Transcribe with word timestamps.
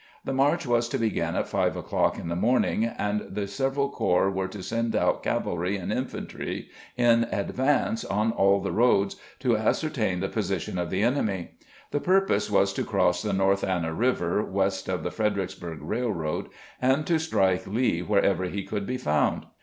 The 0.25 0.33
march 0.33 0.65
was 0.65 0.89
to 0.89 0.97
begin 0.97 1.35
at 1.35 1.47
five 1.47 1.75
o'clock 1.75 2.17
in 2.17 2.27
the 2.27 2.35
morning, 2.35 2.85
and 2.85 3.21
the 3.29 3.45
several 3.47 3.87
corps 3.87 4.31
were 4.31 4.47
to 4.47 4.63
send 4.63 4.95
out 4.95 5.21
cavalry 5.21 5.77
and 5.77 5.93
infantry 5.93 6.69
in 6.97 7.25
advance 7.25 8.03
on 8.03 8.33
aU 8.35 8.61
the 8.63 8.71
roads 8.71 9.17
to 9.41 9.55
as 9.57 9.77
certain 9.77 10.19
the 10.19 10.27
position 10.27 10.79
of 10.79 10.89
the 10.89 11.03
enemy. 11.03 11.51
The 11.91 11.99
purpose 11.99 12.49
was 12.49 12.73
to 12.73 12.83
cross 12.83 13.21
the 13.21 13.31
North 13.31 13.63
Anna 13.63 13.91
Eiver 13.93 14.43
west 14.43 14.89
of 14.89 15.03
the 15.03 15.11
Fredericksburg 15.11 15.83
Railroad, 15.83 16.49
and 16.81 17.05
to 17.05 17.19
strike 17.19 17.67
Lee 17.67 17.99
wherever 18.01 18.45
he 18.45 18.63
could 18.63 18.87
be 18.87 18.97
found. 18.97 19.45